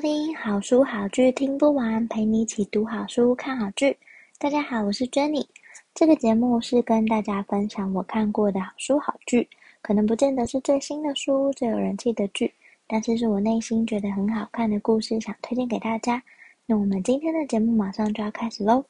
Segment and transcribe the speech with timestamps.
[0.00, 3.94] 听好书好剧听不完，陪你一起读好书、看好剧。
[4.38, 5.46] 大家好，我是 Jenny。
[5.94, 9.46] 这个节目是跟大家分享我看过的好书好剧，
[9.82, 12.50] 可能不见得是最新的书、最有人气的剧，
[12.86, 16.22] 但是是我内心觉得很好看的故事，想推荐给大家。
[16.64, 18.82] 那我们今天的节目马上就要开始喽。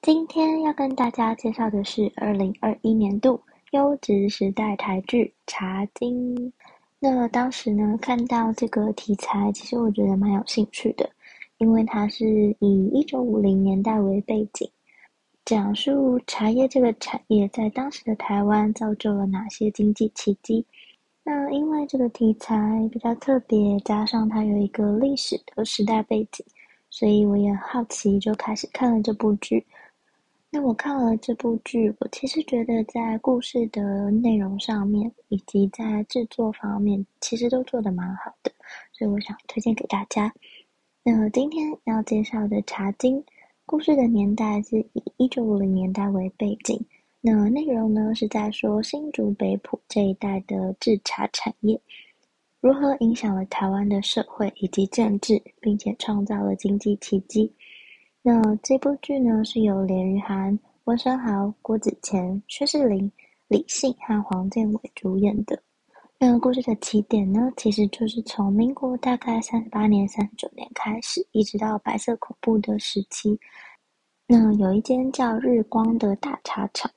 [0.00, 3.38] 今天要跟大家介绍的是二零二一年度
[3.72, 6.34] 优质时代台剧《茶金》。
[7.02, 11.08] 那当时呢，看到这个题材，其实我觉得蛮有兴趣的，
[11.56, 14.70] 因为它是以一九五零年代为背景，
[15.46, 20.66] 讲述茶叶这个产业在当时的台湾造就了哪些经济奇迹。
[21.24, 26.44] 那因为这个题材比较特别，加上它有一个历史的时代背景，
[26.90, 29.64] 所以我也好奇，就开始看了这部剧。
[30.52, 38.50] 那我看了这部剧，我其实觉得在故事的内容上面，以及在制作方面，其实都做得蛮好的，
[38.92, 40.32] 所以我想推荐给大家。
[41.04, 43.16] 那今天要介绍的《茶经》，
[43.64, 46.84] 故事的年代是以一九五零年代为背景，
[47.20, 51.80] 那内容呢是在说新竹北埔这一带的制茶产业，
[52.60, 57.54] 如何影响了台湾的社会以及政治，并且创造了经济奇迹。
[58.22, 63.10] 那这部剧呢，是由连俞涵、温昇豪、郭子乾、薛仕凌、
[63.48, 65.58] 李信和黄建伟主演的。
[66.18, 73.40] 那故事的起点呢，其实就是从民国大概三十八年、三十九年开始，一直到白色恐怖的时期。
[74.26, 76.90] 那有一间叫日光的大茶厂。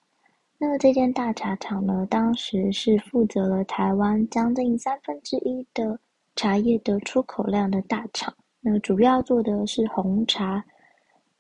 [0.57, 5.97] 那这间大茶厂呢，当时是负责了台湾将近三分之一的
[6.35, 8.33] 茶叶的出口量的大厂。
[8.59, 10.61] 那主要做的是红茶。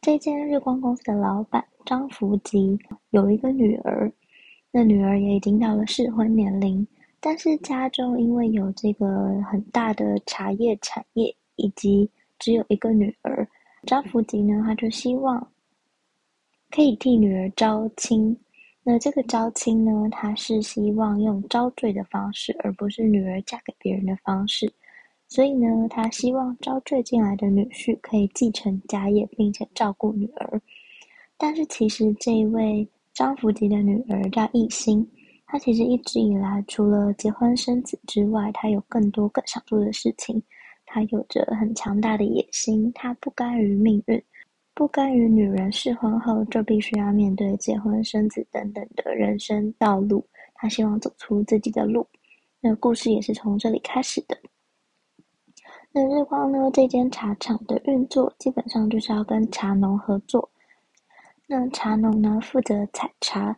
[0.03, 2.77] 这间日光公司的老板张福吉
[3.11, 4.11] 有一个女儿，
[4.69, 6.85] 那女儿也已经到了适婚年龄，
[7.21, 13.47] 但是家中因为有这个很大的茶叶产业，以及只有一个女儿，
[13.87, 15.47] 张福吉呢，他就希望
[16.69, 18.37] 可以替女儿招亲。
[18.83, 24.69] 那这个招亲呢，他是希望用招赘的方式，而不是女儿嫁给别人的方式。
[25.33, 30.61] 所以呢，他希望招赘进来的女婿可以继承家业，并且照顾女儿。
[31.39, 35.03] 但是其实这一位张福吉的女儿叫艺兴，
[35.47, 40.39] 她其实一直以来除了结婚生子之外，她有更多更想做的事情。
[40.85, 44.23] 她有着很强大的野心，她不甘于命运，
[44.75, 50.23] 不甘于女人适婚后就必须要面对结婚生子等等的人生道路。
[50.53, 52.05] 她希望走出自己的路。
[52.61, 54.37] 那故事也是从这里开始的。
[55.95, 56.71] 那日光呢？
[56.71, 60.49] 这间茶厂的运作基本上就是要跟茶农合作。
[61.45, 63.55] 那茶农呢，负责采茶，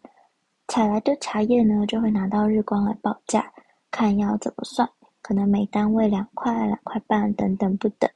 [0.68, 3.50] 采来的茶叶呢，就会拿到日光来报价，
[3.90, 4.86] 看要怎么算，
[5.22, 8.10] 可能每单位两块、两块半等等不等。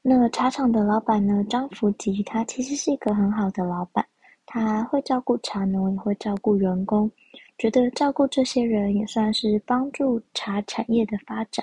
[0.00, 4.02] 那茶厂的老板呢，张福吉，他其实是一个很好的老板，
[4.46, 7.10] 他会照顾茶农，也会照顾员工，
[7.58, 11.62] 觉得照顾这些人也算是帮助茶产业的发展。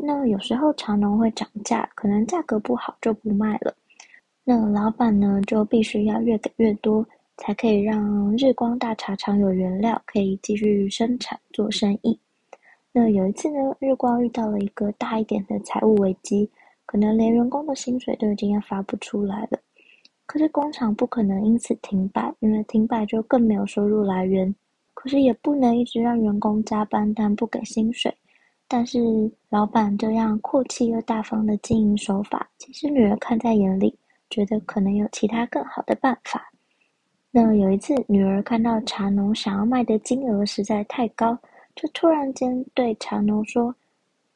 [0.00, 3.74] 那有时候茶农会涨价，可能价格不好就不卖了。
[4.44, 7.04] 那老板呢，就必须要越给越多，
[7.36, 12.18] 才可以让日光大茶厂有原料可以继续生产做生意。
[12.92, 16.48] 那有一次呢，日光遇到了一个大一点的财务危机，
[16.86, 19.58] 可能连员工的薪水都已经要发不出来了。
[20.26, 24.54] 可是工厂不可能因此停摆，因为停摆就更没有收入来源。
[24.94, 28.14] 可是也不能一直让员工加班，但不给薪水。
[28.70, 29.00] 但是
[29.48, 33.98] 老板这样阔气又大方的经营手法，其实女儿看在眼里，
[34.28, 36.52] 觉得可能有其他更好的办法。
[37.30, 41.38] 那有一次，女儿看到茶农想要卖的金额实在太高，
[41.74, 43.74] 就突然间对茶农说：“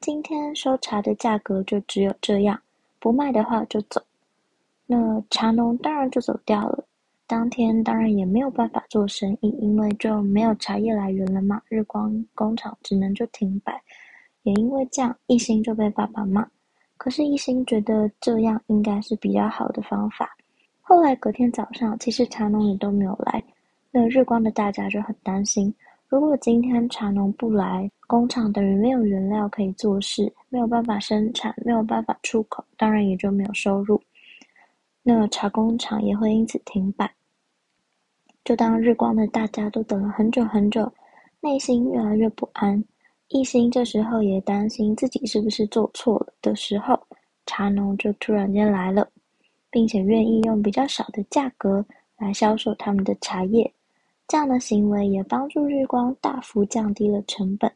[0.00, 2.58] 今天收茶的价格就只有这样，
[2.98, 4.00] 不卖的话就走。”
[4.86, 6.84] 那茶农当然就走掉了。
[7.26, 13.82] 当天当然也没有办法做生意，因为就没有茶叶来源了嘛，日光工厂只能就停摆。
[14.42, 16.46] 也因为这样，艺兴就被爸爸骂。
[16.96, 20.30] 可是艺兴觉得这样应该是比较好的方法。
[20.80, 23.42] 后来隔天早上，其实茶农也都没有来。
[23.90, 25.74] 那日光的大家就很担心，
[26.08, 34.00] 如果今天茶农不来，工厂等于没有原料可以做事，没有办法生产，没有办法出口，当然也就没有收入。
[35.02, 37.12] 那茶工厂也会因此停摆。
[38.44, 40.92] 就当日光的大家都等了很久很久，
[41.40, 42.82] 内心越来越不安，
[43.34, 46.98] 一心这时候也担心自己是不是做错了的时候，
[47.46, 49.08] 茶农就突然间来了，
[49.70, 51.84] 并且愿意用比较少的价格
[52.18, 53.72] 来销售他们的茶叶。
[54.28, 57.72] 这样的行为也帮助日光大幅降低了成本。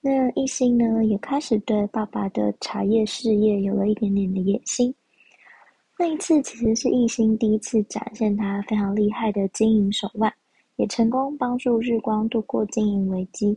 [0.00, 4.92] 那一心呢，也开始对爸爸的茶叶事业有了一点点的野心。
[5.96, 10.32] 那一次其实是一心第一次展现他非常厉害的经营手腕，
[10.74, 13.56] 也成功帮助日光度过经营危机。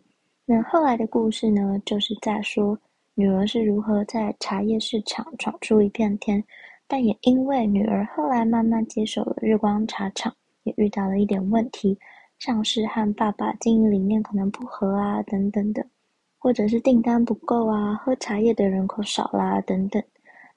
[0.51, 2.75] 那后来的故事呢，就是在说
[3.13, 6.43] 女儿是如何在茶叶市场闯出一片天，
[6.87, 11.95] 但也因为女儿后来慢慢接手了日光茶厂，也遇到了一点问题。
[12.39, 15.85] 像是和爸爸经营理念可能不合啊，等等的，
[16.39, 20.01] 或者是订单不够啊，喝茶叶的人口少啦、等等。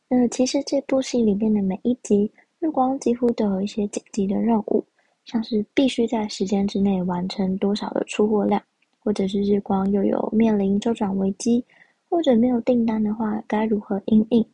[0.09, 4.83] 那其实这部戏里面的每一集，日光几乎都有一些紧急的任务，
[5.27, 8.63] 像是必须在时间之内完成多少的出货量，
[9.05, 11.65] 或者是日光又有面临周转危机，
[12.09, 14.47] 或者没有订单的话，该如何应应？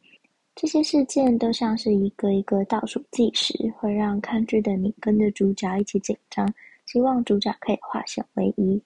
[0.55, 6.53] 这些事件都像是一个一个倒数计时，会让看剧的你跟着主角一起紧张。
[6.87, 8.83] 希望主角可以化险为夷。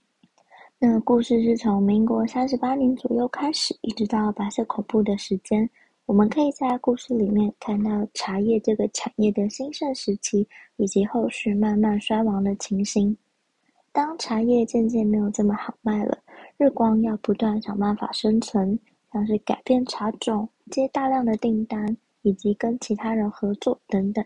[0.79, 5.71] 那故事是从民国三十八年左右开始，一直到白色恐怖的时间。
[6.05, 13.17] 我们可以在故事里面看到茶叶这个产业的兴盛时期，以及后续慢慢衰亡的情形。
[13.93, 16.19] 当茶叶渐渐没有这么好卖了，
[16.57, 18.79] 日光要不断想办法生存，
[19.13, 24.25] 像是改变茶种、接大量的订单，以及跟其他人合作等等。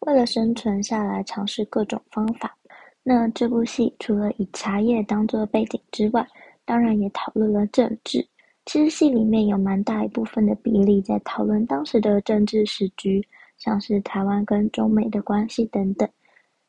[0.00, 2.56] 为了生存下来，尝试各种方法。
[3.02, 6.26] 那这部戏除了以茶叶当作背景之外，
[6.64, 8.26] 当然也讨论了政治。
[8.64, 13.22] 其实戏里面有蛮大一部分的比例在讨论当时的政治时局，
[13.58, 16.08] 像是台湾跟中美的关系等等。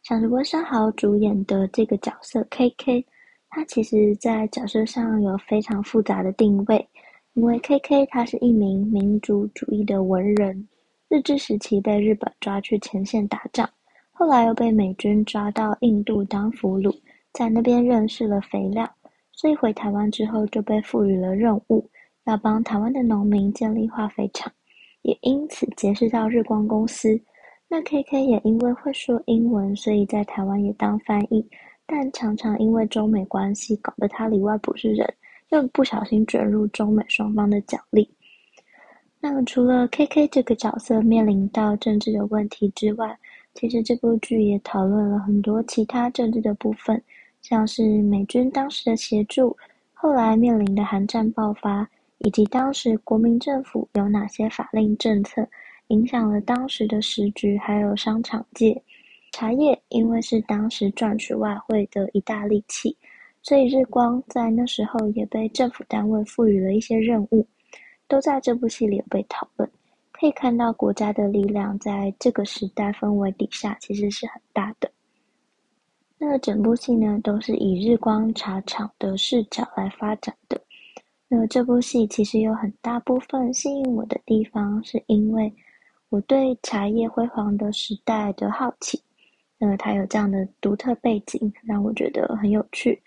[0.03, 3.05] 像是温昇豪主演的这个角色 KK，
[3.49, 6.85] 他其实在角色上有非常复杂的定位，
[7.35, 10.67] 因为 KK 他是一名民族主义的文人，
[11.07, 13.69] 日治时期被日本抓去前线打仗。
[14.11, 16.93] 后来又被美军抓到印度当俘虏，
[17.31, 18.85] 在那边认识了肥料，
[19.31, 21.89] 所以回台湾之后就被赋予了任务，
[22.25, 24.51] 要帮台湾的农民建立化肥厂，
[25.03, 27.17] 也因此结识到日光公司。
[27.73, 31.43] 那 KK 也因为会说英文，所以在台湾也当翻译，
[31.87, 35.11] 但常常因为中美关系搞得他里外不是人，
[35.49, 38.07] 又不小心卷入中美双方的角力。
[39.19, 43.17] 那除了 KK 这个角色面临到政治的问题之外，
[43.55, 47.01] 其实这部剧也讨论了很多其他政治的部分，
[47.41, 49.57] 像是美军当时的协助，
[49.95, 55.43] 后来面临的韩战爆发，以及当时国民政府有哪些法令政策，
[55.87, 58.81] 影响了当时的时局，还有商场界。
[59.31, 62.95] 茶叶因为是当时赚取外汇的一大利器，
[63.41, 67.45] 所以日光在那时候也被政府单位赋予了一些任务，
[68.07, 69.67] 都在这部戏里有被讨论。
[70.11, 74.89] 可以看到国家的力量在这个时代氛围底下其实是很大的。
[76.19, 80.61] 那整部戏呢，都是以日光茶厂的视角来发展的。
[81.27, 85.51] 那这部戏其实有很大部分吸引我的地方，是因为
[86.13, 89.01] 我对茶叶辉煌的时代的好奇。
[89.57, 93.01] 那它有这样的独特背景，让我觉得很有趣，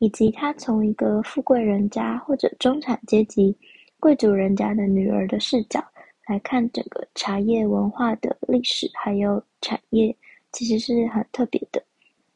[0.00, 3.56] 以及它从一个富贵人家或者中产阶级
[4.00, 5.80] 贵族人家的女儿的视角。
[6.26, 10.12] 来看整个茶叶文化的历史，还有产业，
[10.50, 11.80] 其实是很特别的。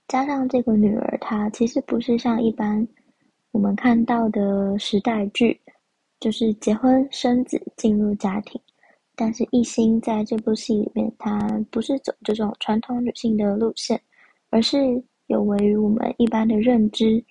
[0.06, 2.86] 加上这个女儿，她其实不是像一般
[3.50, 5.60] 我们看到的时代剧，
[6.20, 8.60] 就是结婚生子进入家庭。
[9.14, 11.38] 但是艺兴在这部戏里面，她
[11.70, 14.00] 不是走这种传统女性的路线，
[14.50, 14.78] 而是
[15.26, 17.22] 有违于我们一般的认知。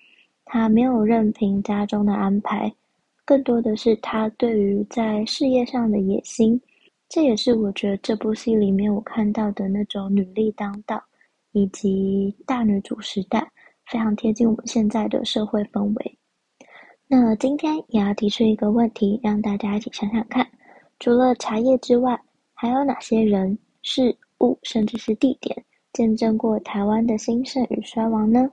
[0.44, 2.72] 她没有任凭家中的安排。
[3.24, 6.60] 更多的是他对于在事业上的野心，
[7.08, 11.00] 这也是我觉得这部戏里面我看到的那种女力当道，
[11.52, 13.48] 以及大女主时代，
[13.86, 16.18] 非常贴近我们现在的社会氛围。
[17.06, 20.44] 那今天也要提出一个问题，让大家一起想想看：
[21.02, 22.16] 除了茶叶之外，
[22.54, 28.48] 还有哪些人、事物，甚至是地点，见证过台湾的兴盛与衰亡呢？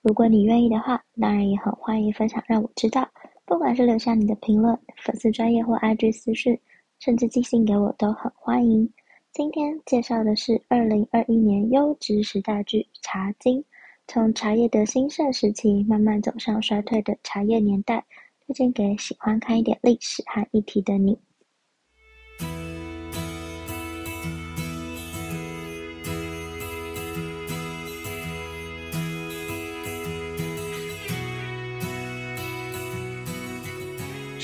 [0.00, 3.04] 如果你愿意的话，当然也很欢迎分享，让我知道。
[3.46, 6.56] 不管是留下你的评论、粉丝专页或 IG 私讯，
[7.00, 8.88] 甚至寄信给我都很欢迎。
[9.32, 13.58] 今天介绍的是二零二一年优质时代剧《茶经》，
[14.06, 18.06] 从茶叶的兴盛时期慢慢走向衰退的茶叶年代，
[18.46, 21.18] 推荐给喜欢看一点历史和议题的你。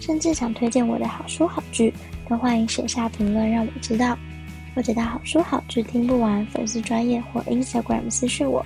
[0.00, 1.92] 甚至想推荐我的好书好剧，
[2.28, 4.18] 都欢迎写下评论让我知道，
[4.74, 8.64] 或者到好书好剧听不完粉丝专页或 Instagram 私讯我，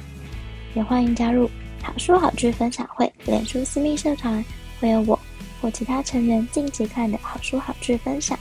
[0.74, 1.50] 也欢迎加入
[1.82, 4.42] 好书好剧分享会脸书私密社团，
[4.80, 5.18] 会有我
[5.60, 8.38] 或其他成员近期看的好书好剧分享，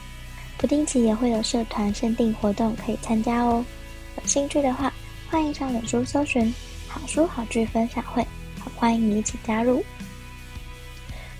[0.56, 3.64] 不定期也会有社团限定活动可以参加哦。
[4.16, 4.92] 有兴趣的话，
[5.28, 6.54] 欢迎上脸书搜寻
[6.86, 8.24] 好书好剧分享会，
[8.76, 9.84] 欢迎你一起加入。